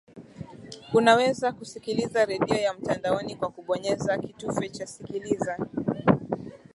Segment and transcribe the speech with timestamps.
[0.93, 5.65] unaweza kusikiliza redio ya mtandaoni kwa kubonyeza kitufe cha sikiliza